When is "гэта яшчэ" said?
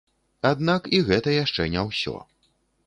1.11-1.69